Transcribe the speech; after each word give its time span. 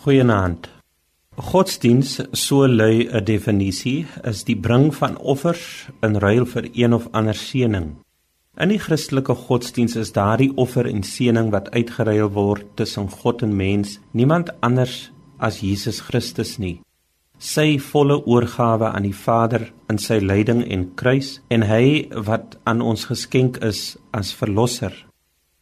Goeienaand. 0.00 0.68
Godsdiens, 1.36 2.20
so 2.32 2.66
lui 2.66 3.06
'n 3.12 3.24
definisie, 3.24 4.06
is 4.24 4.44
die 4.44 4.56
bring 4.56 4.94
van 4.94 5.18
offers 5.18 5.88
in 6.00 6.16
ruil 6.16 6.46
vir 6.46 6.68
een 6.72 6.94
of 6.94 7.08
ander 7.12 7.34
seëning. 7.34 7.96
In 8.56 8.68
die 8.68 8.78
Christelike 8.78 9.34
godsdiens 9.34 9.96
is 9.96 10.12
daardie 10.12 10.52
offer 10.56 10.86
en 10.86 11.02
seëning 11.02 11.50
wat 11.50 11.70
uitgeruil 11.70 12.30
word 12.30 12.64
tussen 12.74 13.10
God 13.10 13.42
en 13.42 13.56
mens, 13.56 14.00
niemand 14.12 14.48
anders 14.60 15.12
as 15.38 15.60
Jesus 15.60 16.00
Christus 16.00 16.58
nie. 16.58 16.80
Sy 17.38 17.78
volle 17.78 18.24
oorgawe 18.26 18.92
aan 18.92 19.02
die 19.02 19.14
Vader 19.24 19.72
in 19.90 19.98
sy 19.98 20.18
lyding 20.18 20.64
en 20.64 20.94
kruis 20.94 21.40
en 21.50 21.62
hy 21.62 22.08
wat 22.14 22.56
aan 22.64 22.80
ons 22.80 23.04
geskenk 23.04 23.56
is 23.56 23.98
as 24.12 24.32
verlosser. 24.32 25.06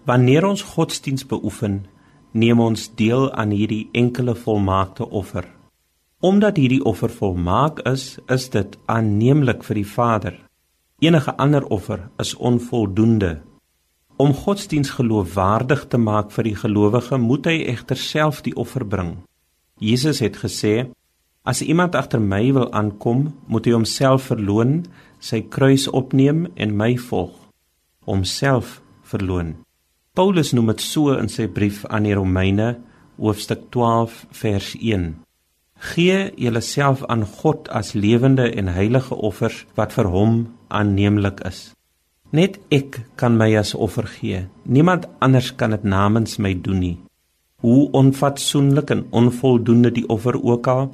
Wanneer 0.04 0.46
ons 0.46 0.62
godsdiens 0.62 1.26
beoefen, 1.26 1.88
neem 2.32 2.60
ons 2.60 2.88
deel 2.94 3.30
aan 3.32 3.50
hierdie 3.50 3.88
enkele 3.92 4.34
volmaakte 4.34 5.08
offer. 5.08 5.46
Omdat 6.20 6.56
hierdie 6.56 6.82
offer 6.84 7.10
volmaak 7.10 7.78
is, 7.86 8.18
is 8.26 8.48
dit 8.50 8.78
aanneemlik 8.86 9.62
vir 9.62 9.78
die 9.78 9.86
Vader. 9.86 10.34
Enige 10.98 11.36
ander 11.38 11.66
offer 11.70 12.08
is 12.18 12.34
onvoldoende. 12.34 13.38
Om 14.18 14.34
godsdiens 14.34 14.90
geloofwaardig 14.90 15.84
te 15.86 15.98
maak 15.98 16.32
vir 16.34 16.48
die 16.48 16.56
gelowige, 16.58 17.20
moet 17.22 17.46
hy 17.46 17.60
egter 17.70 17.96
self 17.96 18.42
die 18.42 18.56
offer 18.58 18.82
bring. 18.82 19.12
Jesus 19.78 20.18
het 20.18 20.40
gesê: 20.42 20.90
"As 21.44 21.62
iemand 21.62 21.94
agter 21.94 22.20
my 22.20 22.52
wil 22.52 22.72
aankom, 22.72 23.34
moet 23.46 23.64
hy 23.64 23.72
homself 23.72 24.26
verloën, 24.26 24.84
sy 25.20 25.40
kruis 25.40 25.86
opneem 25.88 26.48
en 26.56 26.76
my 26.76 26.96
volg." 26.96 27.38
Homself 28.04 28.82
verloën. 29.02 29.54
Paulus 30.18 30.48
noem 30.50 30.72
dit 30.72 30.80
so 30.82 31.12
in 31.14 31.28
sy 31.30 31.44
brief 31.46 31.84
aan 31.94 32.02
die 32.08 32.14
Romeine 32.18 32.72
hoofstuk 33.22 33.68
12 33.70 34.16
vers 34.34 34.72
1. 34.74 35.04
Gee 35.92 36.16
julleself 36.34 37.04
aan 37.06 37.22
God 37.22 37.68
as 37.70 37.92
lewende 37.94 38.48
en 38.50 38.66
heilige 38.74 39.14
offers 39.14 39.60
wat 39.78 39.94
vir 39.94 40.08
hom 40.10 40.40
aanneemlik 40.74 41.38
is. 41.46 41.60
Net 42.34 42.58
ek 42.74 42.98
kan 43.14 43.38
my 43.38 43.46
as 43.60 43.76
offer 43.78 44.10
gee. 44.10 44.40
Niemand 44.66 45.06
anders 45.22 45.52
kan 45.54 45.70
dit 45.76 45.86
namens 45.86 46.34
my 46.42 46.50
doen 46.66 46.82
nie. 46.82 46.98
Hoe 47.62 47.86
onfatsoenlik 47.94 48.90
en 48.90 49.06
onvoldoende 49.14 49.94
die 50.00 50.06
offer 50.10 50.34
ook 50.34 50.66
al 50.66 50.88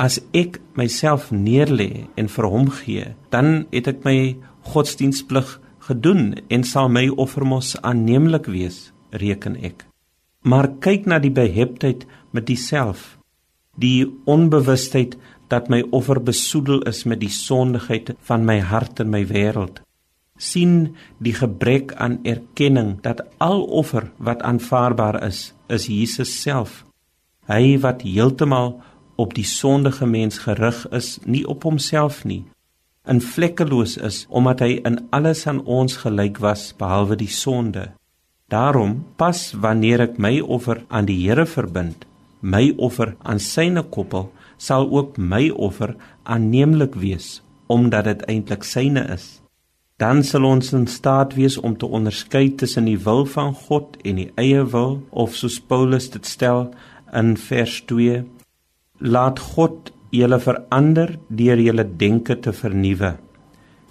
as 0.00 0.22
ek 0.32 0.56
myself 0.80 1.28
neerlê 1.36 2.06
en 2.16 2.32
vir 2.32 2.48
hom 2.48 2.72
gee, 2.80 3.12
dan 3.28 3.66
het 3.76 3.92
ek 3.92 4.08
my 4.08 4.38
godsdienstplig 4.72 5.58
gedoen 5.84 6.32
en 6.48 6.64
sal 6.64 6.88
my 6.88 7.08
offer 7.08 7.44
mos 7.46 7.74
aanneemlik 7.82 8.48
wees, 8.50 8.92
reken 9.10 9.56
ek. 9.60 9.84
Maar 10.44 10.70
kyk 10.84 11.06
na 11.08 11.18
die 11.20 11.32
beheptheid 11.32 12.04
met 12.32 12.46
diself, 12.48 13.16
die 13.80 14.06
onbewustheid 14.24 15.16
dat 15.52 15.68
my 15.68 15.82
offer 15.92 16.20
besoedel 16.22 16.82
is 16.88 17.04
met 17.04 17.20
die 17.20 17.32
sondigheid 17.32 18.14
van 18.28 18.44
my 18.48 18.60
hart 18.60 19.00
en 19.00 19.10
my 19.12 19.24
wêreld. 19.28 19.84
sien 20.38 20.96
die 21.22 21.34
gebrek 21.34 21.92
aan 21.94 22.18
erkenning 22.26 22.96
dat 23.02 23.20
al 23.38 23.62
offer 23.62 24.08
wat 24.18 24.42
aanvaarbaar 24.42 25.22
is, 25.22 25.52
is 25.68 25.86
Jesus 25.86 26.32
self. 26.42 26.82
Hy 27.46 27.78
wat 27.78 28.02
heeltemal 28.02 28.80
op 29.14 29.34
die 29.34 29.46
sondige 29.46 30.06
mens 30.06 30.40
gerig 30.42 30.80
is, 30.90 31.18
nie 31.24 31.44
op 31.46 31.62
homself 31.62 32.24
nie, 32.24 32.42
in 33.08 33.20
vlekkeloos 33.20 33.96
is 33.96 34.24
omdat 34.28 34.62
hy 34.64 34.78
in 34.88 34.98
alles 35.16 35.44
aan 35.50 35.60
ons 35.64 35.98
gelyk 36.04 36.40
was 36.44 36.72
behalwe 36.78 37.18
die 37.20 37.30
sonde. 37.30 37.90
Daarom 38.48 39.04
pas 39.20 39.40
wanneer 39.60 40.04
ek 40.06 40.18
my 40.20 40.38
offer 40.40 40.84
aan 40.88 41.08
die 41.08 41.20
Here 41.24 41.46
verbind, 41.48 42.04
my 42.40 42.72
offer 42.76 43.14
aan 43.22 43.40
syne 43.40 43.82
koppel, 43.82 44.28
sal 44.56 44.88
ook 44.92 45.16
my 45.18 45.48
offer 45.50 45.96
aanneemlik 46.24 46.96
wees 47.00 47.40
omdat 47.66 48.04
dit 48.04 48.22
eintlik 48.28 48.64
syne 48.68 49.06
is. 49.14 49.40
Dan 49.96 50.20
sal 50.26 50.44
ons 50.44 50.72
in 50.76 50.84
staat 50.90 51.32
wees 51.38 51.56
om 51.56 51.76
te 51.78 51.86
onderskei 51.86 52.50
tussen 52.60 52.84
die 52.90 52.98
wil 53.06 53.24
van 53.30 53.54
God 53.54 53.96
en 54.04 54.20
die 54.20 54.30
eie 54.40 54.64
wil 54.74 54.98
of 55.10 55.36
soos 55.38 55.56
Paulus 55.60 56.10
dit 56.12 56.26
stel 56.28 56.66
in 57.14 57.36
vers 57.40 57.78
2 57.88 58.20
laat 59.00 59.40
God 59.54 59.93
julle 60.14 60.38
verander 60.40 61.16
deur 61.28 61.60
julle 61.60 61.84
denke 62.00 62.36
te 62.40 62.52
vernuwe. 62.52 63.14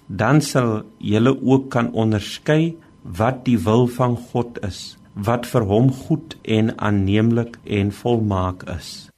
Dan 0.08 0.40
sal 0.44 0.82
julle 0.98 1.32
ook 1.40 1.70
kan 1.70 1.92
onderskei 1.92 2.74
wat 3.04 3.44
die 3.44 3.58
wil 3.58 3.86
van 3.88 4.16
God 4.16 4.60
is, 4.64 4.96
wat 5.14 5.46
vir 5.46 5.66
hom 5.68 5.90
goed 5.92 6.36
en 6.42 6.72
aanneemlik 6.78 7.58
en 7.64 7.92
volmaak 7.92 8.64
is. 8.76 9.10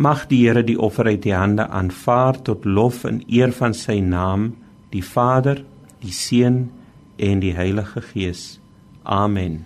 Mag 0.00 0.26
die 0.30 0.46
Here 0.46 0.62
die 0.64 0.78
offer 0.80 1.10
uit 1.10 1.22
die 1.26 1.36
hande 1.36 1.66
aanvaar 1.68 2.40
tot 2.44 2.64
lof 2.64 3.04
en 3.04 3.20
eer 3.28 3.52
van 3.52 3.74
sy 3.76 3.98
naam, 4.00 4.54
die 4.92 5.04
Vader, 5.04 5.60
die 6.00 6.14
Seun 6.16 6.70
en 7.20 7.42
die 7.44 7.52
Heilige 7.56 8.00
Gees. 8.00 8.60
Amen. 9.04 9.64